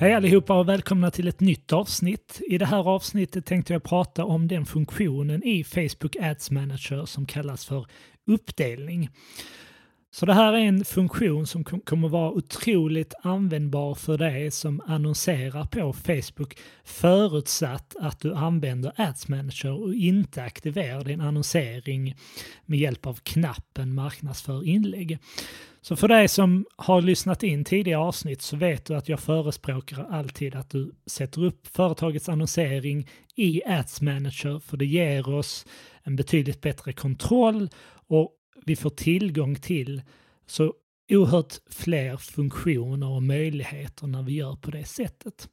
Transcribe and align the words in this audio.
Hej 0.00 0.14
allihopa 0.14 0.58
och 0.58 0.68
välkomna 0.68 1.10
till 1.10 1.28
ett 1.28 1.40
nytt 1.40 1.72
avsnitt. 1.72 2.40
I 2.46 2.58
det 2.58 2.66
här 2.66 2.88
avsnittet 2.88 3.46
tänkte 3.46 3.72
jag 3.72 3.82
prata 3.82 4.24
om 4.24 4.48
den 4.48 4.66
funktionen 4.66 5.44
i 5.44 5.64
Facebook 5.64 6.16
Ads 6.16 6.50
Manager 6.50 7.04
som 7.04 7.26
kallas 7.26 7.64
för 7.64 7.86
uppdelning. 8.26 9.10
Så 10.10 10.26
det 10.26 10.34
här 10.34 10.52
är 10.52 10.58
en 10.58 10.84
funktion 10.84 11.46
som 11.46 11.64
kommer 11.64 12.08
vara 12.08 12.30
otroligt 12.30 13.14
användbar 13.22 13.94
för 13.94 14.18
dig 14.18 14.50
som 14.50 14.80
annonserar 14.86 15.64
på 15.64 15.92
Facebook 15.92 16.58
förutsatt 16.84 17.96
att 18.00 18.20
du 18.20 18.34
använder 18.34 18.92
Ads 18.96 19.28
Manager 19.28 19.82
och 19.82 19.94
inte 19.94 20.42
aktiverar 20.42 21.04
din 21.04 21.20
annonsering 21.20 22.16
med 22.66 22.78
hjälp 22.78 23.06
av 23.06 23.18
knappen 23.22 23.94
marknadsför 23.94 24.64
inlägg. 24.64 25.18
Så 25.82 25.96
för 25.96 26.08
dig 26.08 26.28
som 26.28 26.66
har 26.76 27.02
lyssnat 27.02 27.42
in 27.42 27.64
tidigare 27.64 28.00
avsnitt 28.00 28.42
så 28.42 28.56
vet 28.56 28.84
du 28.84 28.94
att 28.94 29.08
jag 29.08 29.20
förespråkar 29.20 30.06
alltid 30.10 30.54
att 30.54 30.70
du 30.70 30.94
sätter 31.06 31.44
upp 31.44 31.66
företagets 31.66 32.28
annonsering 32.28 33.08
i 33.34 33.62
Ads 33.66 34.00
Manager 34.00 34.58
för 34.58 34.76
det 34.76 34.86
ger 34.86 35.28
oss 35.28 35.66
en 36.02 36.16
betydligt 36.16 36.60
bättre 36.60 36.92
kontroll 36.92 37.68
och 38.08 38.36
vi 38.66 38.76
får 38.76 38.90
tillgång 38.90 39.56
till 39.56 40.02
så 40.46 40.74
oerhört 41.10 41.54
fler 41.70 42.16
funktioner 42.16 43.08
och 43.08 43.22
möjligheter 43.22 44.06
när 44.06 44.22
vi 44.22 44.32
gör 44.32 44.56
på 44.56 44.70
det 44.70 44.84
sättet. 44.84 45.48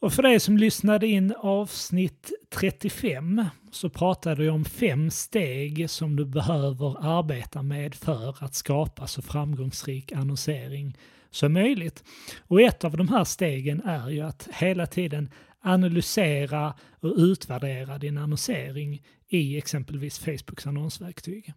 Och 0.00 0.12
för 0.12 0.22
dig 0.22 0.40
som 0.40 0.56
lyssnade 0.56 1.06
in 1.06 1.34
avsnitt 1.38 2.32
35 2.50 3.44
så 3.70 3.90
pratade 3.90 4.44
jag 4.44 4.54
om 4.54 4.64
fem 4.64 5.10
steg 5.10 5.90
som 5.90 6.16
du 6.16 6.24
behöver 6.24 7.18
arbeta 7.18 7.62
med 7.62 7.94
för 7.94 8.44
att 8.44 8.54
skapa 8.54 9.06
så 9.06 9.22
framgångsrik 9.22 10.12
annonsering 10.12 10.96
som 11.30 11.52
möjligt. 11.52 12.04
Och 12.46 12.60
ett 12.60 12.84
av 12.84 12.96
de 12.96 13.08
här 13.08 13.24
stegen 13.24 13.82
är 13.82 14.10
ju 14.10 14.20
att 14.20 14.48
hela 14.52 14.86
tiden 14.86 15.30
analysera 15.60 16.74
och 17.00 17.14
utvärdera 17.16 17.98
din 17.98 18.18
annonsering 18.18 19.02
i 19.28 19.58
exempelvis 19.58 20.18
Facebooks 20.18 20.66
annonsverktyg. 20.66 21.52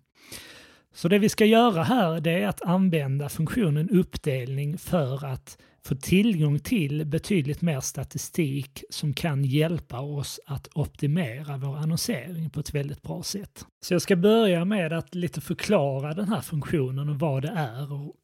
Så 0.94 1.08
det 1.08 1.20
vi 1.20 1.30
ska 1.30 1.46
göra 1.46 1.84
här 1.84 2.20
det 2.20 2.32
är 2.32 2.48
att 2.48 2.62
använda 2.62 3.30
funktionen 3.30 3.90
uppdelning 3.90 4.78
för 4.78 5.26
att 5.26 5.58
få 5.86 5.96
tillgång 5.96 6.60
till 6.60 7.06
betydligt 7.06 7.62
mer 7.62 7.80
statistik 7.80 8.84
som 8.90 9.14
kan 9.14 9.44
hjälpa 9.44 10.00
oss 10.00 10.40
att 10.46 10.68
optimera 10.74 11.58
vår 11.58 11.78
annonsering 11.78 12.50
på 12.50 12.60
ett 12.60 12.74
väldigt 12.74 13.02
bra 13.02 13.24
sätt. 13.24 13.66
Så 13.82 13.94
jag 13.94 14.02
ska 14.02 14.16
börja 14.16 14.66
med 14.66 14.94
att 14.94 15.16
lite 15.16 15.42
förklara 15.42 16.14
den 16.14 16.30
här 16.30 16.42
funktionen 16.42 17.10
och 17.10 17.20
vad 17.20 17.42
det 17.42 17.54
är. 17.56 17.94
Och 17.94 18.16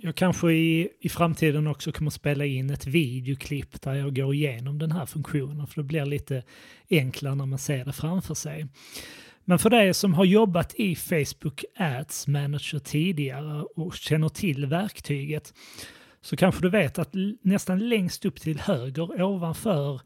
jag 0.00 0.14
kanske 0.14 0.52
i, 0.52 0.88
i 1.00 1.08
framtiden 1.08 1.66
också 1.66 1.92
kommer 1.92 2.10
spela 2.10 2.44
in 2.44 2.70
ett 2.70 2.86
videoklipp 2.86 3.82
där 3.82 3.94
jag 3.94 4.16
går 4.16 4.34
igenom 4.34 4.78
den 4.78 4.92
här 4.92 5.06
funktionen 5.06 5.66
för 5.66 5.82
det 5.82 5.86
blir 5.86 6.04
lite 6.04 6.42
enklare 6.90 7.34
när 7.34 7.46
man 7.46 7.58
ser 7.58 7.84
det 7.84 7.92
framför 7.92 8.34
sig. 8.34 8.66
Men 9.44 9.58
för 9.58 9.70
dig 9.70 9.94
som 9.94 10.14
har 10.14 10.24
jobbat 10.24 10.74
i 10.74 10.94
Facebook 10.94 11.64
Ads 11.76 12.26
Manager 12.26 12.78
tidigare 12.78 13.62
och 13.62 13.94
känner 13.94 14.28
till 14.28 14.66
verktyget 14.66 15.54
så 16.26 16.36
kanske 16.36 16.62
du 16.62 16.70
vet 16.70 16.98
att 16.98 17.14
nästan 17.42 17.88
längst 17.88 18.24
upp 18.24 18.40
till 18.40 18.60
höger 18.60 19.22
ovanför 19.22 20.00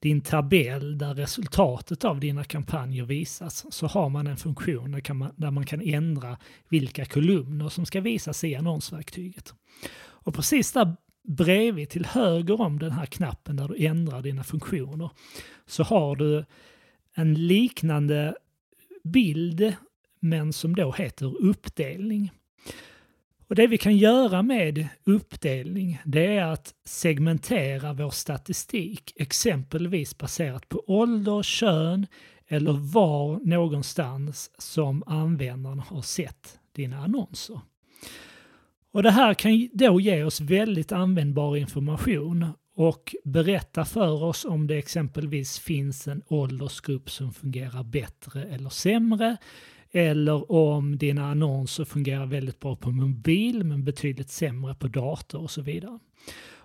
din 0.00 0.20
tabell 0.20 0.98
där 0.98 1.14
resultatet 1.14 2.04
av 2.04 2.20
dina 2.20 2.44
kampanjer 2.44 3.04
visas 3.04 3.74
så 3.74 3.86
har 3.86 4.08
man 4.08 4.26
en 4.26 4.36
funktion 4.36 4.90
där, 4.90 5.14
man, 5.14 5.32
där 5.36 5.50
man 5.50 5.66
kan 5.66 5.80
ändra 5.80 6.38
vilka 6.68 7.04
kolumner 7.04 7.68
som 7.68 7.86
ska 7.86 8.00
visas 8.00 8.44
i 8.44 8.54
annonsverktyget. 8.54 9.54
Och 9.98 10.34
precis 10.34 10.72
där 10.72 10.96
bredvid 11.28 11.90
till 11.90 12.06
höger 12.06 12.60
om 12.60 12.78
den 12.78 12.92
här 12.92 13.06
knappen 13.06 13.56
där 13.56 13.68
du 13.68 13.86
ändrar 13.86 14.22
dina 14.22 14.44
funktioner 14.44 15.10
så 15.66 15.82
har 15.82 16.16
du 16.16 16.44
en 17.14 17.46
liknande 17.46 18.34
bild 19.04 19.74
men 20.20 20.52
som 20.52 20.74
då 20.74 20.92
heter 20.92 21.42
uppdelning. 21.42 22.30
Och 23.52 23.56
det 23.56 23.66
vi 23.66 23.78
kan 23.78 23.96
göra 23.96 24.42
med 24.42 24.88
uppdelning 25.04 26.00
det 26.04 26.36
är 26.36 26.44
att 26.44 26.74
segmentera 26.84 27.92
vår 27.92 28.10
statistik 28.10 29.12
exempelvis 29.16 30.18
baserat 30.18 30.68
på 30.68 30.84
ålder, 30.86 31.42
kön 31.42 32.06
eller 32.48 32.72
var 32.72 33.40
någonstans 33.44 34.50
som 34.58 35.02
användaren 35.06 35.78
har 35.78 36.02
sett 36.02 36.58
dina 36.74 36.98
annonser. 36.98 37.60
Och 38.92 39.02
Det 39.02 39.10
här 39.10 39.34
kan 39.34 39.68
då 39.72 40.00
ge 40.00 40.24
oss 40.24 40.40
väldigt 40.40 40.92
användbar 40.92 41.56
information 41.56 42.46
och 42.76 43.14
berätta 43.24 43.84
för 43.84 44.22
oss 44.22 44.44
om 44.44 44.66
det 44.66 44.76
exempelvis 44.78 45.58
finns 45.58 46.08
en 46.08 46.22
åldersgrupp 46.28 47.10
som 47.10 47.32
fungerar 47.32 47.82
bättre 47.82 48.44
eller 48.44 48.70
sämre 48.70 49.36
eller 49.92 50.52
om 50.52 50.98
dina 50.98 51.30
annonser 51.30 51.84
fungerar 51.84 52.26
väldigt 52.26 52.60
bra 52.60 52.76
på 52.76 52.90
mobil 52.90 53.64
men 53.64 53.84
betydligt 53.84 54.30
sämre 54.30 54.74
på 54.74 54.88
dator 54.88 55.42
och 55.42 55.50
så 55.50 55.62
vidare. 55.62 55.98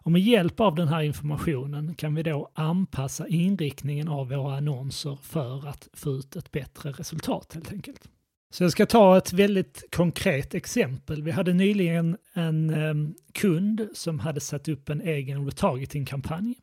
Och 0.08 0.12
med 0.12 0.22
hjälp 0.22 0.60
av 0.60 0.76
den 0.76 0.88
här 0.88 1.02
informationen 1.02 1.96
kan 1.96 2.16
vi 2.16 2.24
då 2.24 2.52
anpassa 2.54 3.28
inriktningen 3.28 4.08
av 4.08 4.30
våra 4.30 4.58
annonser 4.58 5.18
för 5.22 5.68
att 5.68 5.90
få 5.94 6.12
ut 6.12 6.36
ett 6.36 6.52
bättre 6.52 6.92
resultat 6.92 7.52
helt 7.54 7.72
enkelt. 7.72 8.10
Så 8.50 8.64
jag 8.64 8.72
ska 8.72 8.86
ta 8.86 9.18
ett 9.18 9.34
väldigt 9.34 9.84
konkret 9.92 10.54
exempel. 10.54 11.24
Vi 11.24 11.32
hade 11.32 11.54
nyligen 11.54 12.18
en 12.34 12.70
um, 12.70 13.16
kund 13.34 13.88
som 13.94 14.20
hade 14.20 14.40
satt 14.40 14.68
upp 14.68 14.90
en 14.90 15.02
egen 15.02 15.46
retargeting-kampanj. 15.46 16.56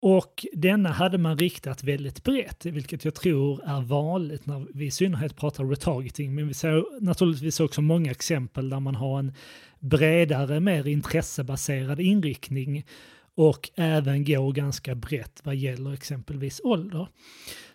Och 0.00 0.46
denna 0.52 0.88
hade 0.88 1.18
man 1.18 1.38
riktat 1.38 1.84
väldigt 1.84 2.24
brett, 2.24 2.66
vilket 2.66 3.04
jag 3.04 3.14
tror 3.14 3.64
är 3.64 3.80
vanligt 3.80 4.46
när 4.46 4.66
vi 4.74 4.86
i 4.86 4.90
synnerhet 4.90 5.36
pratar 5.36 5.64
retargeting. 5.64 6.34
Men 6.34 6.48
vi 6.48 6.54
ser 6.54 7.00
naturligtvis 7.00 7.60
också 7.60 7.82
många 7.82 8.10
exempel 8.10 8.70
där 8.70 8.80
man 8.80 8.94
har 8.94 9.18
en 9.18 9.32
bredare, 9.80 10.60
mer 10.60 10.86
intressebaserad 10.86 12.00
inriktning 12.00 12.86
och 13.34 13.70
även 13.74 14.24
går 14.24 14.52
ganska 14.52 14.94
brett 14.94 15.40
vad 15.44 15.56
gäller 15.56 15.92
exempelvis 15.92 16.60
ålder. 16.64 17.08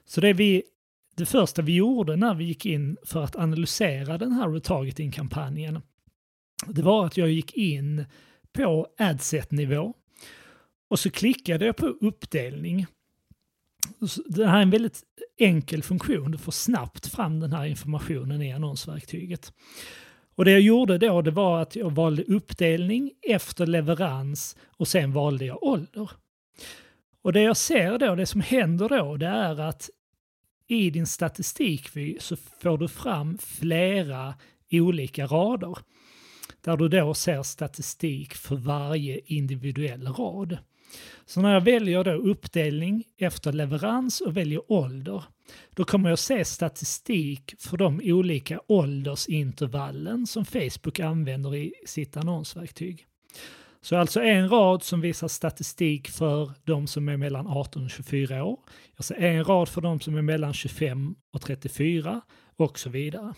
Så 0.06 0.22
det, 0.22 0.34
vi, 0.34 0.64
det 1.16 1.26
första 1.26 1.62
vi 1.62 1.76
gjorde 1.76 2.16
när 2.16 2.36
vi 2.36 2.44
gick 2.44 2.66
in 2.66 2.98
för 3.06 3.24
att 3.24 3.36
analysera 3.36 4.18
den 4.18 4.32
här 4.32 4.50
retargeting-kampanjen, 4.50 5.82
det 6.68 6.82
var 6.82 7.06
att 7.06 7.18
jag 7.18 7.30
gick 7.30 7.54
in 7.54 8.06
på 8.54 8.88
adset-nivå 8.98 9.94
och 10.94 11.00
så 11.00 11.12
klickade 11.12 11.66
jag 11.66 11.76
på 11.76 11.88
uppdelning. 11.88 12.86
Det 14.26 14.48
här 14.48 14.58
är 14.58 14.62
en 14.62 14.70
väldigt 14.70 15.04
enkel 15.38 15.84
funktion. 15.84 16.32
Du 16.32 16.38
får 16.38 16.52
snabbt 16.52 17.08
fram 17.08 17.40
den 17.40 17.54
här 17.54 17.66
informationen 17.66 18.42
i 18.42 18.54
annonsverktyget. 18.54 19.54
Och 20.36 20.46
det 20.46 20.52
jag 20.52 20.62
gjorde 20.62 20.98
då 20.98 21.22
det 21.22 21.32
var 21.32 21.62
att 21.62 21.76
jag 21.76 21.92
valde 21.92 22.24
uppdelning 22.24 23.12
efter 23.22 23.66
leverans 23.66 24.58
och 24.68 24.88
sen 24.88 25.14
valde 25.14 25.46
jag 25.46 25.64
ålder. 25.64 26.12
Och 27.22 27.34
det 27.34 27.42
jag 27.42 27.58
ser 27.58 27.98
då, 27.98 28.16
det 28.16 28.26
som 28.26 28.42
händer 28.42 28.90
då, 28.90 29.18
det 29.18 29.28
är 29.28 29.60
att 29.60 29.90
i 30.68 30.90
din 30.90 31.08
statistikvy 31.08 32.18
så 32.20 32.36
får 32.36 32.78
du 32.78 32.88
fram 32.88 33.38
flera 33.38 34.34
olika 34.72 35.26
rader. 35.26 35.78
Där 36.62 36.78
du 36.78 36.90
då 36.90 37.14
ser 37.14 37.44
statistik 37.44 38.34
för 38.34 38.56
varje 38.56 39.20
individuell 39.26 40.08
rad. 40.08 40.58
Så 41.26 41.42
när 41.42 41.54
jag 41.54 41.62
väljer 41.62 42.04
då 42.04 42.12
uppdelning 42.12 43.04
efter 43.18 43.54
leverans 43.54 44.22
och 44.22 44.38
väljer 44.38 44.72
ålder, 44.72 45.24
då 45.70 45.84
kommer 45.84 46.10
jag 46.10 46.20
se 46.20 46.46
statistik 46.46 47.56
för 47.60 47.78
de 47.78 48.02
olika 48.04 48.62
åldersintervallen 48.68 50.28
som 50.28 50.46
Facebook 50.46 51.00
använder 51.00 51.56
i 51.56 51.74
sitt 51.86 52.18
annonsverktyg. 52.18 53.08
Så 53.82 53.98
alltså 53.98 54.22
en 54.22 54.50
rad 54.50 54.84
som 54.84 55.02
visar 55.02 55.28
statistik 55.28 56.10
för 56.10 56.52
de 56.64 56.88
som 56.88 57.10
är 57.10 57.18
mellan 57.18 57.48
18 57.48 57.84
och 57.84 57.90
24 57.90 58.44
år. 58.44 58.60
Jag 58.96 59.06
ser 59.06 59.16
en 59.16 59.44
rad 59.44 59.70
för 59.70 59.82
de 59.82 60.00
som 60.00 60.18
är 60.18 60.22
mellan 60.22 60.54
25 60.54 61.16
och 61.34 61.42
34 61.42 62.22
och 62.56 62.80
så 62.80 62.90
vidare. 62.90 63.34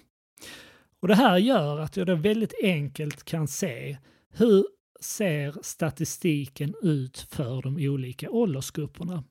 Och 1.02 1.08
Det 1.08 1.16
här 1.16 1.38
gör 1.38 1.80
att 1.80 1.98
jag 1.98 2.08
då 2.08 2.16
väldigt 2.16 2.54
enkelt 2.64 3.24
kan 3.24 3.48
se 3.48 3.98
hur 4.34 4.66
ser 5.00 5.56
statistiken 5.62 6.76
ut 6.82 7.28
för 7.30 7.62
de 7.62 7.78
olika 7.78 8.30
åldersgrupperna? 8.30 9.24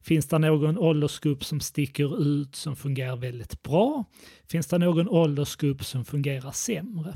Finns 0.00 0.26
det 0.26 0.38
någon 0.38 0.78
åldersgrupp 0.78 1.44
som 1.44 1.60
sticker 1.60 2.22
ut 2.22 2.56
som 2.56 2.76
fungerar 2.76 3.16
väldigt 3.16 3.62
bra? 3.62 4.04
Finns 4.50 4.66
det 4.66 4.78
någon 4.78 5.08
åldersgrupp 5.08 5.84
som 5.84 6.04
fungerar 6.04 6.50
sämre? 6.50 7.14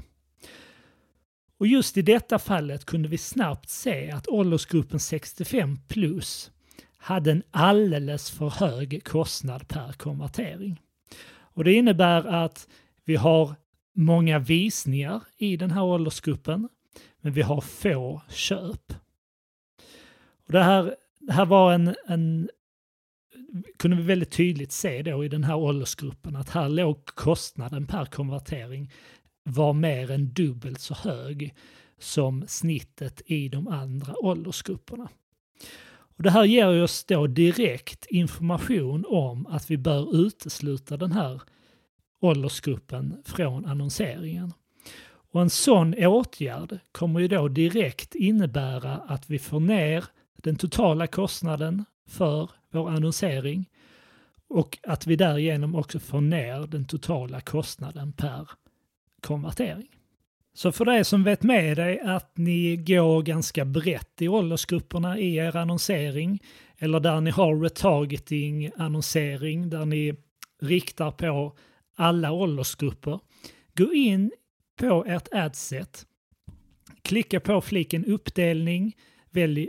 Och 1.59 1.67
just 1.67 1.97
i 1.97 2.03
detta 2.03 2.39
fallet 2.39 2.85
kunde 2.85 3.09
vi 3.09 3.19
snabbt 3.19 3.71
se 3.71 4.11
att 4.11 4.29
åldersgruppen 4.29 5.01
65 5.01 5.79
plus 5.89 6.51
hade 6.99 7.31
en 7.31 7.43
alldeles 7.51 8.31
för 8.31 8.49
hög 8.49 9.05
kostnad 9.05 9.69
per 9.69 9.93
konvertering. 9.93 10.81
Och 11.29 11.65
det 11.65 11.73
innebär 11.73 12.27
att 12.27 12.69
vi 13.05 13.17
har 13.17 13.55
många 13.95 14.39
visningar 14.39 15.23
i 15.39 15.57
den 15.57 15.71
här 15.71 15.83
åldersgruppen 15.83 16.69
men 17.27 17.33
vi 17.33 17.43
har 17.43 17.61
få 17.61 18.23
köp. 18.29 18.93
Och 20.47 20.53
det, 20.53 20.63
här, 20.63 20.95
det 21.21 21.33
här 21.33 21.47
var 21.47 21.73
en, 21.73 21.95
en 22.07 22.49
kunde 23.79 23.97
vi 23.97 24.03
väldigt 24.03 24.31
tydligt 24.31 24.73
se 24.73 25.03
då 25.03 25.25
i 25.25 25.29
den 25.29 25.45
här 25.45 25.57
åldersgruppen 25.57 26.37
att 26.37 26.51
här 26.51 26.69
låg 26.69 27.07
kostnaden 27.07 27.87
per 27.87 28.05
konvertering 28.05 28.93
var 29.43 29.73
mer 29.73 30.11
än 30.11 30.33
dubbelt 30.33 30.81
så 30.81 30.95
hög 30.95 31.55
som 31.99 32.45
snittet 32.49 33.23
i 33.27 33.49
de 33.49 33.69
andra 33.69 34.15
åldersgrupperna. 34.25 35.09
Och 35.89 36.23
det 36.23 36.31
här 36.31 36.45
ger 36.45 36.83
oss 36.83 37.05
då 37.05 37.27
direkt 37.27 38.07
information 38.07 39.05
om 39.09 39.47
att 39.47 39.71
vi 39.71 39.79
bör 39.79 40.27
utesluta 40.27 40.97
den 40.97 41.13
här 41.13 41.41
åldersgruppen 42.21 43.23
från 43.25 43.67
annonseringen. 43.67 44.53
Och 45.31 45.43
en 45.43 45.51
sån 45.51 45.95
åtgärd 45.95 46.79
kommer 46.93 47.21
ju 47.21 47.29
då 47.29 47.49
direkt 47.49 48.15
innebära 48.15 48.93
att 48.93 49.31
vi 49.31 49.39
får 49.39 49.61
ner 49.61 50.05
den 50.37 50.57
totala 50.57 51.07
kostnaden 51.07 51.85
för 52.09 52.51
vår 52.71 52.91
annonsering 52.91 53.69
och 54.49 54.79
att 54.83 55.07
vi 55.07 55.17
därigenom 55.17 55.75
också 55.75 55.99
får 55.99 56.21
ner 56.21 56.67
den 56.67 56.85
totala 56.85 57.41
kostnaden 57.41 58.13
per 58.13 58.51
konvertering. 59.21 59.89
Så 60.55 60.73
för 60.73 60.85
dig 60.85 61.05
som 61.05 61.25
vet 61.25 61.43
med 61.43 61.77
dig 61.77 62.01
att 62.01 62.39
ni 62.39 62.77
går 62.77 63.23
ganska 63.23 63.65
brett 63.65 64.23
i 64.23 64.29
åldersgrupperna 64.29 65.19
i 65.19 65.37
er 65.37 65.57
annonsering 65.57 66.43
eller 66.79 67.01
där 67.01 67.21
ni 67.21 67.31
har 67.31 67.61
retargeting 67.61 68.71
annonsering 68.77 69.71
där 69.71 69.85
ni 69.85 70.15
riktar 70.61 71.11
på 71.11 71.57
alla 71.97 72.33
åldersgrupper. 72.33 73.21
Gå 73.75 73.93
in 73.93 74.33
på 74.77 75.05
ert 75.07 75.29
adset, 75.33 76.07
klicka 77.03 77.41
på 77.41 77.61
fliken 77.61 78.05
uppdelning, 78.05 78.97
välj 79.31 79.69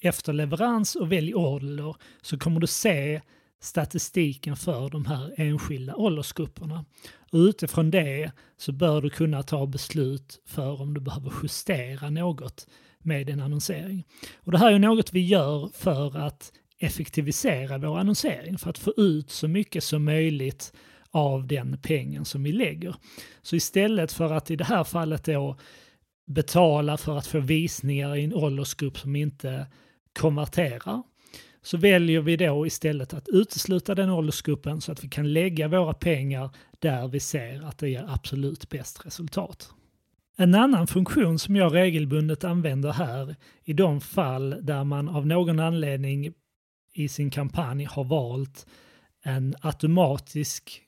efter 0.00 0.32
leverans 0.32 0.94
och 0.94 1.12
välj 1.12 1.34
ålder 1.34 1.96
så 2.22 2.38
kommer 2.38 2.60
du 2.60 2.66
se 2.66 3.20
statistiken 3.60 4.56
för 4.56 4.88
de 4.88 5.06
här 5.06 5.34
enskilda 5.36 5.94
åldersgrupperna. 5.94 6.84
Och 7.32 7.38
utifrån 7.38 7.90
det 7.90 8.32
så 8.56 8.72
bör 8.72 9.02
du 9.02 9.10
kunna 9.10 9.42
ta 9.42 9.66
beslut 9.66 10.40
för 10.46 10.80
om 10.80 10.94
du 10.94 11.00
behöver 11.00 11.32
justera 11.42 12.10
något 12.10 12.66
med 12.98 13.26
din 13.26 13.40
annonsering. 13.40 14.04
Och 14.36 14.52
det 14.52 14.58
här 14.58 14.72
är 14.72 14.78
något 14.78 15.12
vi 15.12 15.26
gör 15.26 15.70
för 15.74 16.16
att 16.16 16.52
effektivisera 16.78 17.78
vår 17.78 17.98
annonsering, 17.98 18.58
för 18.58 18.70
att 18.70 18.78
få 18.78 18.94
ut 18.96 19.30
så 19.30 19.48
mycket 19.48 19.84
som 19.84 20.04
möjligt 20.04 20.72
av 21.10 21.46
den 21.46 21.78
pengen 21.82 22.24
som 22.24 22.42
vi 22.42 22.52
lägger. 22.52 22.94
Så 23.42 23.56
istället 23.56 24.12
för 24.12 24.32
att 24.32 24.50
i 24.50 24.56
det 24.56 24.64
här 24.64 24.84
fallet 24.84 25.24
då 25.24 25.56
betala 26.26 26.96
för 26.96 27.18
att 27.18 27.26
få 27.26 27.40
visningar 27.40 28.16
i 28.16 28.24
en 28.24 28.34
åldersgrupp 28.34 28.98
som 28.98 29.16
inte 29.16 29.66
konverterar 30.12 31.02
så 31.62 31.76
väljer 31.76 32.20
vi 32.20 32.36
då 32.36 32.66
istället 32.66 33.14
att 33.14 33.28
utesluta 33.28 33.94
den 33.94 34.10
åldersgruppen 34.10 34.80
så 34.80 34.92
att 34.92 35.04
vi 35.04 35.08
kan 35.08 35.32
lägga 35.32 35.68
våra 35.68 35.94
pengar 35.94 36.50
där 36.78 37.08
vi 37.08 37.20
ser 37.20 37.66
att 37.66 37.78
det 37.78 37.88
ger 37.88 38.06
absolut 38.08 38.68
bäst 38.68 39.06
resultat. 39.06 39.70
En 40.36 40.54
annan 40.54 40.86
funktion 40.86 41.38
som 41.38 41.56
jag 41.56 41.74
regelbundet 41.74 42.44
använder 42.44 42.92
här 42.92 43.36
i 43.64 43.72
de 43.72 44.00
fall 44.00 44.56
där 44.62 44.84
man 44.84 45.08
av 45.08 45.26
någon 45.26 45.60
anledning 45.60 46.32
i 46.94 47.08
sin 47.08 47.30
kampanj 47.30 47.84
har 47.84 48.04
valt 48.04 48.66
en 49.24 49.54
automatisk 49.60 50.82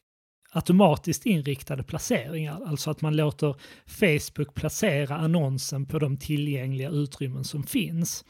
automatiskt 0.51 1.27
inriktade 1.27 1.83
placeringar, 1.83 2.61
alltså 2.67 2.91
att 2.91 3.01
man 3.01 3.17
låter 3.17 3.55
Facebook 3.87 4.55
placera 4.55 5.17
annonsen 5.17 5.87
på 5.87 5.99
de 5.99 6.17
tillgängliga 6.17 6.91
utrymmen 6.91 7.45
som 7.45 7.63
finns 7.63 8.25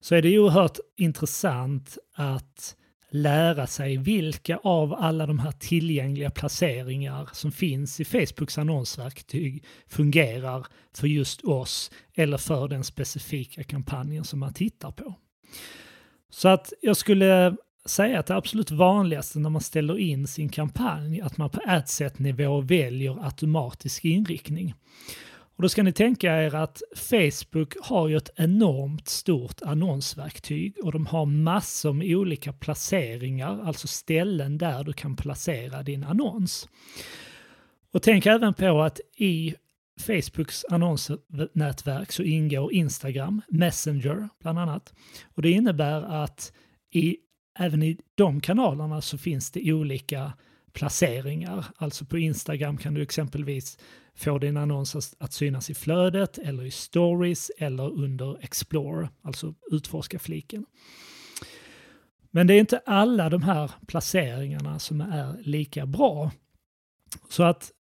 så 0.00 0.14
är 0.14 0.22
det 0.22 0.38
oerhört 0.38 0.78
intressant 0.96 1.98
att 2.14 2.76
lära 3.10 3.66
sig 3.66 3.96
vilka 3.96 4.56
av 4.56 4.94
alla 4.94 5.26
de 5.26 5.38
här 5.38 5.52
tillgängliga 5.52 6.30
placeringar 6.30 7.28
som 7.32 7.52
finns 7.52 8.00
i 8.00 8.04
Facebooks 8.04 8.58
annonsverktyg 8.58 9.64
fungerar 9.86 10.66
för 10.94 11.06
just 11.06 11.44
oss 11.44 11.90
eller 12.14 12.38
för 12.38 12.68
den 12.68 12.84
specifika 12.84 13.64
kampanjen 13.64 14.24
som 14.24 14.40
man 14.40 14.54
tittar 14.54 14.90
på. 14.90 15.14
Så 16.30 16.48
att 16.48 16.72
jag 16.80 16.96
skulle 16.96 17.56
säga 17.84 18.20
att 18.20 18.26
det 18.26 18.36
absolut 18.36 18.70
vanligaste 18.70 19.38
när 19.38 19.50
man 19.50 19.60
ställer 19.60 19.98
in 19.98 20.26
sin 20.26 20.48
kampanj 20.48 21.20
att 21.20 21.36
man 21.36 21.50
på 21.50 21.60
adset-nivå 21.66 22.60
väljer 22.60 23.24
automatisk 23.24 24.04
inriktning. 24.04 24.74
Och 25.56 25.62
då 25.62 25.68
ska 25.68 25.82
ni 25.82 25.92
tänka 25.92 26.42
er 26.42 26.54
att 26.54 26.82
Facebook 26.96 27.74
har 27.82 28.08
ju 28.08 28.16
ett 28.16 28.30
enormt 28.36 29.08
stort 29.08 29.62
annonsverktyg 29.62 30.76
och 30.82 30.92
de 30.92 31.06
har 31.06 31.26
massor 31.26 31.92
med 31.92 32.16
olika 32.16 32.52
placeringar, 32.52 33.62
alltså 33.64 33.86
ställen 33.86 34.58
där 34.58 34.84
du 34.84 34.92
kan 34.92 35.16
placera 35.16 35.82
din 35.82 36.04
annons. 36.04 36.68
Och 37.92 38.02
tänk 38.02 38.26
även 38.26 38.54
på 38.54 38.82
att 38.82 39.00
i 39.16 39.54
Facebooks 40.00 40.64
annonsnätverk 40.70 42.12
så 42.12 42.22
ingår 42.22 42.72
Instagram, 42.72 43.42
Messenger 43.48 44.28
bland 44.40 44.58
annat. 44.58 44.94
Och 45.34 45.42
det 45.42 45.50
innebär 45.50 46.02
att 46.02 46.52
i, 46.90 47.16
även 47.58 47.82
i 47.82 47.98
de 48.14 48.40
kanalerna 48.40 49.00
så 49.00 49.18
finns 49.18 49.50
det 49.50 49.72
olika 49.72 50.32
placeringar. 50.72 51.66
Alltså 51.76 52.04
på 52.04 52.18
Instagram 52.18 52.76
kan 52.76 52.94
du 52.94 53.02
exempelvis 53.02 53.78
få 54.14 54.38
din 54.38 54.56
annons 54.56 55.16
att 55.18 55.32
synas 55.32 55.70
i 55.70 55.74
flödet 55.74 56.38
eller 56.38 56.64
i 56.64 56.70
stories 56.70 57.50
eller 57.58 57.90
under 57.90 58.44
explore, 58.44 59.08
alltså 59.22 59.54
utforska-fliken. 59.70 60.66
Men 62.30 62.46
det 62.46 62.54
är 62.54 62.60
inte 62.60 62.78
alla 62.86 63.30
de 63.30 63.42
här 63.42 63.70
placeringarna 63.86 64.78
som 64.78 65.00
är 65.00 65.42
lika 65.42 65.86
bra. 65.86 66.30
Så 67.28 67.42
att 67.42 67.72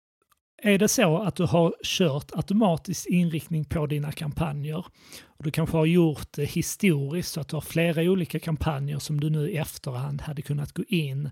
är 0.62 0.78
det 0.78 0.88
så 0.88 1.18
att 1.18 1.36
du 1.36 1.44
har 1.44 1.74
kört 1.82 2.32
automatisk 2.34 3.06
inriktning 3.06 3.64
på 3.64 3.86
dina 3.86 4.12
kampanjer 4.12 4.84
och 5.24 5.44
du 5.44 5.50
kanske 5.50 5.76
har 5.76 5.86
gjort 5.86 6.32
det 6.32 6.44
historiskt 6.44 7.32
så 7.32 7.40
att 7.40 7.48
du 7.48 7.56
har 7.56 7.60
flera 7.60 8.02
olika 8.02 8.38
kampanjer 8.38 8.98
som 8.98 9.20
du 9.20 9.30
nu 9.30 9.50
i 9.50 9.56
efterhand 9.56 10.20
hade 10.20 10.42
kunnat 10.42 10.72
gå 10.72 10.82
in 10.88 11.30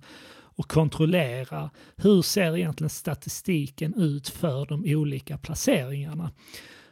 och 0.58 0.68
kontrollera 0.68 1.70
hur 1.96 2.22
ser 2.22 2.56
egentligen 2.56 2.90
statistiken 2.90 3.94
ut 3.94 4.28
för 4.28 4.66
de 4.66 4.84
olika 4.86 5.38
placeringarna. 5.38 6.30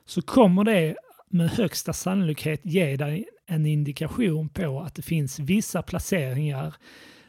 Så 0.04 0.22
kommer 0.22 0.64
det 0.64 0.96
med 1.28 1.50
högsta 1.50 1.92
sannolikhet 1.92 2.60
ge 2.64 2.96
dig 2.96 3.24
en 3.46 3.66
indikation 3.66 4.48
på 4.48 4.80
att 4.80 4.94
det 4.94 5.02
finns 5.02 5.38
vissa 5.38 5.82
placeringar 5.82 6.74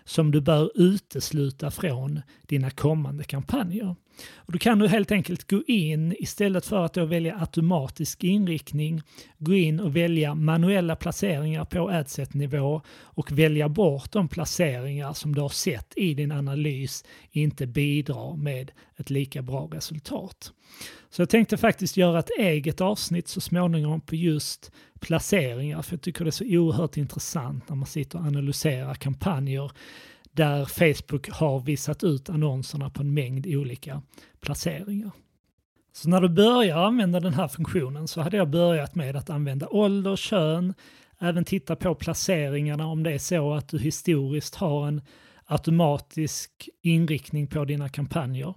som 0.05 0.31
du 0.31 0.41
bör 0.41 0.71
utesluta 0.75 1.71
från 1.71 2.21
dina 2.41 2.69
kommande 2.69 3.23
kampanjer. 3.23 3.95
Och 4.35 4.53
då 4.53 4.59
kan 4.59 4.79
du 4.79 4.87
helt 4.87 5.11
enkelt 5.11 5.49
gå 5.49 5.63
in, 5.67 6.15
istället 6.19 6.65
för 6.65 6.85
att 6.85 6.93
då 6.93 7.05
välja 7.05 7.39
automatisk 7.39 8.23
inriktning, 8.23 9.01
gå 9.37 9.53
in 9.53 9.79
och 9.79 9.95
välja 9.95 10.35
manuella 10.35 10.95
placeringar 10.95 11.65
på 11.65 11.89
adset-nivå 11.89 12.81
och 13.01 13.31
välja 13.31 13.69
bort 13.69 14.11
de 14.11 14.27
placeringar 14.27 15.13
som 15.13 15.35
du 15.35 15.41
har 15.41 15.49
sett 15.49 15.93
i 15.95 16.13
din 16.13 16.31
analys 16.31 17.05
inte 17.31 17.67
bidrar 17.67 18.35
med 18.35 18.71
ett 18.97 19.09
lika 19.09 19.41
bra 19.41 19.69
resultat. 19.71 20.51
Så 21.09 21.21
jag 21.21 21.29
tänkte 21.29 21.57
faktiskt 21.57 21.97
göra 21.97 22.19
ett 22.19 22.29
eget 22.39 22.81
avsnitt 22.81 23.27
så 23.27 23.41
småningom 23.41 24.01
på 24.01 24.15
just 24.15 24.71
placeringar, 24.99 25.81
för 25.81 25.93
jag 25.93 26.01
tycker 26.01 26.25
det 26.25 26.29
är 26.29 26.31
så 26.31 26.45
oerhört 26.45 26.97
intressant 26.97 27.69
när 27.69 27.75
man 27.75 27.85
sitter 27.85 28.19
och 28.19 28.25
analyserar 28.25 28.95
kampanjer 28.95 29.71
där 30.37 30.65
Facebook 30.65 31.29
har 31.29 31.59
visat 31.59 32.03
ut 32.03 32.29
annonserna 32.29 32.89
på 32.89 33.01
en 33.01 33.13
mängd 33.13 33.47
olika 33.47 34.01
placeringar. 34.41 35.11
Så 35.93 36.09
när 36.09 36.21
du 36.21 36.29
börjar 36.29 36.77
använda 36.77 37.19
den 37.19 37.33
här 37.33 37.47
funktionen 37.47 38.07
så 38.07 38.21
hade 38.21 38.37
jag 38.37 38.49
börjat 38.49 38.95
med 38.95 39.15
att 39.15 39.29
använda 39.29 39.67
ålder, 39.67 40.15
kön, 40.15 40.73
även 41.19 41.45
titta 41.45 41.75
på 41.75 41.95
placeringarna 41.95 42.87
om 42.87 43.03
det 43.03 43.11
är 43.11 43.17
så 43.17 43.53
att 43.53 43.69
du 43.69 43.79
historiskt 43.79 44.55
har 44.55 44.87
en 44.87 45.01
automatisk 45.45 46.69
inriktning 46.81 47.47
på 47.47 47.65
dina 47.65 47.89
kampanjer. 47.89 48.53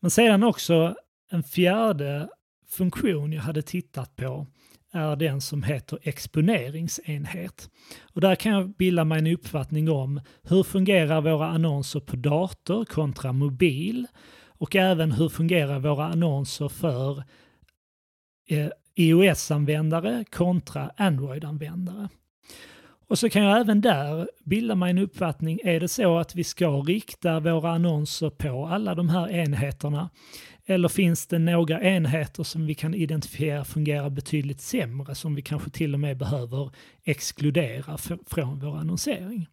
Men 0.00 0.10
sedan 0.10 0.42
också 0.42 0.94
en 1.30 1.42
fjärde 1.42 2.28
funktion 2.68 3.32
jag 3.32 3.42
hade 3.42 3.62
tittat 3.62 4.16
på 4.16 4.46
är 4.92 5.16
den 5.16 5.40
som 5.40 5.62
heter 5.62 5.98
exponeringsenhet. 6.02 7.70
Och 8.12 8.20
där 8.20 8.34
kan 8.34 8.52
jag 8.52 8.70
bilda 8.70 9.04
mig 9.04 9.18
en 9.18 9.26
uppfattning 9.26 9.90
om 9.90 10.20
hur 10.42 10.62
fungerar 10.62 11.20
våra 11.20 11.46
annonser 11.46 12.00
på 12.00 12.16
dator 12.16 12.84
kontra 12.84 13.32
mobil 13.32 14.06
och 14.58 14.76
även 14.76 15.12
hur 15.12 15.28
fungerar 15.28 15.78
våra 15.78 16.04
annonser 16.04 16.68
för 16.68 17.22
eh, 18.48 18.68
iOS-användare 18.94 20.24
kontra 20.30 20.90
Android-användare. 20.96 22.08
Och 23.08 23.18
så 23.18 23.30
kan 23.30 23.42
jag 23.42 23.60
även 23.60 23.80
där 23.80 24.28
bilda 24.44 24.74
mig 24.74 24.90
en 24.90 24.98
uppfattning. 24.98 25.60
Är 25.64 25.80
det 25.80 25.88
så 25.88 26.18
att 26.18 26.34
vi 26.34 26.44
ska 26.44 26.68
rikta 26.68 27.40
våra 27.40 27.70
annonser 27.70 28.30
på 28.30 28.66
alla 28.66 28.94
de 28.94 29.08
här 29.08 29.30
enheterna? 29.30 30.10
Eller 30.66 30.88
finns 30.88 31.26
det 31.26 31.38
några 31.38 31.82
enheter 31.82 32.42
som 32.42 32.66
vi 32.66 32.74
kan 32.74 32.94
identifiera 32.94 33.64
fungerar 33.64 34.10
betydligt 34.10 34.60
sämre 34.60 35.14
som 35.14 35.34
vi 35.34 35.42
kanske 35.42 35.70
till 35.70 35.94
och 35.94 36.00
med 36.00 36.18
behöver 36.18 36.70
exkludera 37.04 37.98
från 38.26 38.58
vår 38.58 38.76
annonsering? 38.76 39.46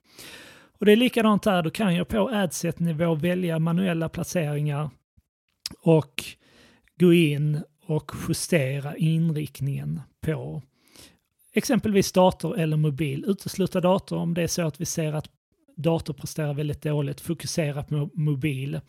Och 0.79 0.85
det 0.85 0.91
är 0.91 0.95
likadant 0.95 1.43
där, 1.43 1.63
då 1.63 1.69
kan 1.69 1.95
jag 1.95 2.07
på 2.07 2.29
adset-nivå 2.29 3.15
välja 3.15 3.59
manuella 3.59 4.09
placeringar 4.09 4.89
och 5.81 6.23
gå 6.99 7.13
in 7.13 7.61
och 7.85 8.11
justera 8.27 8.95
inriktningen 8.95 10.01
på 10.21 10.61
exempelvis 11.55 12.11
dator 12.11 12.57
eller 12.59 12.77
mobil. 12.77 13.25
Utesluta 13.27 13.81
dator 13.81 14.17
om 14.17 14.33
det 14.33 14.43
är 14.43 14.47
så 14.47 14.67
att 14.67 14.81
vi 14.81 14.85
ser 14.85 15.13
att 15.13 15.29
dator 15.75 16.13
presterar 16.13 16.53
väldigt 16.53 16.81
dåligt, 16.81 17.21
fokusera 17.21 17.83
på 17.83 18.09
mobil. 18.13 18.79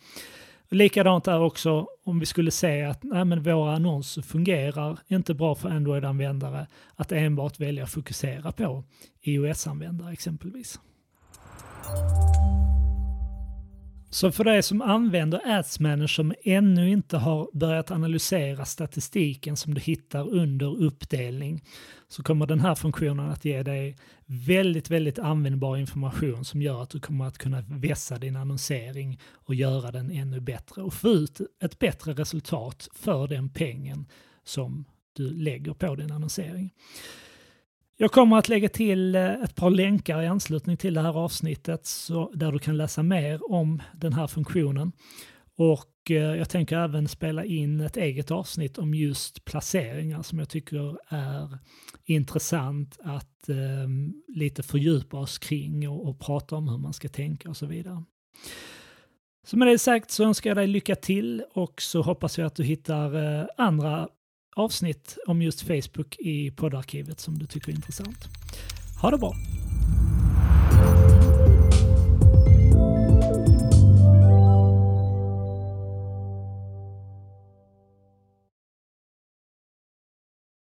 Likadant 0.69 1.27
är 1.27 1.39
också 1.39 1.87
om 2.05 2.19
vi 2.19 2.25
skulle 2.25 2.51
se 2.51 2.83
att 2.83 3.03
nej, 3.03 3.25
men 3.25 3.43
våra 3.43 3.75
annonser 3.75 4.21
fungerar 4.21 4.99
inte 5.07 5.33
bra 5.33 5.55
för 5.55 5.69
Android-användare, 5.69 6.67
att 6.95 7.11
enbart 7.11 7.59
välja 7.59 7.83
att 7.83 7.91
fokusera 7.91 8.51
på 8.51 8.83
iOS-användare 9.21 10.13
exempelvis. 10.13 10.79
Så 14.17 14.31
för 14.31 14.43
dig 14.43 14.63
som 14.63 14.81
använder 14.81 15.41
Ads 15.45 15.79
Manager 15.79 16.07
som 16.07 16.33
ännu 16.43 16.89
inte 16.89 17.17
har 17.17 17.49
börjat 17.53 17.91
analysera 17.91 18.65
statistiken 18.65 19.57
som 19.57 19.73
du 19.73 19.81
hittar 19.81 20.29
under 20.29 20.83
uppdelning 20.83 21.63
så 22.07 22.23
kommer 22.23 22.47
den 22.47 22.59
här 22.59 22.75
funktionen 22.75 23.29
att 23.29 23.45
ge 23.45 23.63
dig 23.63 23.97
väldigt, 24.25 24.89
väldigt 24.89 25.19
användbar 25.19 25.77
information 25.77 26.45
som 26.45 26.61
gör 26.61 26.83
att 26.83 26.89
du 26.89 26.99
kommer 26.99 27.25
att 27.25 27.37
kunna 27.37 27.63
vässa 27.67 28.17
din 28.17 28.35
annonsering 28.35 29.19
och 29.33 29.55
göra 29.55 29.91
den 29.91 30.11
ännu 30.11 30.39
bättre 30.39 30.81
och 30.81 30.93
få 30.93 31.09
ut 31.09 31.41
ett 31.61 31.79
bättre 31.79 32.13
resultat 32.13 32.89
för 32.93 33.27
den 33.27 33.49
pengen 33.49 34.05
som 34.43 34.85
du 35.13 35.33
lägger 35.33 35.73
på 35.73 35.95
din 35.95 36.11
annonsering. 36.11 36.73
Jag 37.99 38.11
kommer 38.11 38.37
att 38.37 38.49
lägga 38.49 38.69
till 38.69 39.15
eh, 39.15 39.33
ett 39.33 39.55
par 39.55 39.69
länkar 39.69 40.21
i 40.21 40.27
anslutning 40.27 40.77
till 40.77 40.93
det 40.93 41.01
här 41.01 41.17
avsnittet 41.17 41.85
så, 41.85 42.31
där 42.33 42.51
du 42.51 42.59
kan 42.59 42.77
läsa 42.77 43.03
mer 43.03 43.51
om 43.51 43.81
den 43.93 44.13
här 44.13 44.27
funktionen. 44.27 44.91
Och 45.57 46.11
eh, 46.11 46.15
jag 46.15 46.49
tänker 46.49 46.77
även 46.77 47.07
spela 47.07 47.45
in 47.45 47.81
ett 47.81 47.97
eget 47.97 48.31
avsnitt 48.31 48.77
om 48.77 48.93
just 48.93 49.45
placeringar 49.45 50.21
som 50.21 50.39
jag 50.39 50.49
tycker 50.49 50.97
är 51.09 51.57
intressant 52.05 52.97
att 53.03 53.49
eh, 53.49 53.87
lite 54.27 54.63
fördjupa 54.63 55.17
oss 55.19 55.37
kring 55.37 55.89
och, 55.89 56.09
och 56.09 56.19
prata 56.19 56.55
om 56.55 56.69
hur 56.69 56.77
man 56.77 56.93
ska 56.93 57.09
tänka 57.09 57.49
och 57.49 57.57
så 57.57 57.65
vidare. 57.65 58.03
Så 59.47 59.57
med 59.57 59.67
det 59.67 59.79
sagt 59.79 60.11
så 60.11 60.23
önskar 60.23 60.49
jag 60.49 60.57
dig 60.57 60.67
lycka 60.67 60.95
till 60.95 61.43
och 61.53 61.81
så 61.81 62.01
hoppas 62.01 62.37
jag 62.37 62.47
att 62.47 62.55
du 62.55 62.63
hittar 62.63 63.39
eh, 63.39 63.47
andra 63.57 64.07
avsnitt 64.57 65.17
om 65.27 65.41
just 65.41 65.61
Facebook 65.61 66.15
i 66.19 66.51
poddarkivet 66.51 67.19
som 67.19 67.39
du 67.39 67.45
tycker 67.45 67.71
är 67.71 67.75
intressant. 67.75 68.27
Ha 69.01 69.11
det 69.11 69.17
bra! 69.17 69.35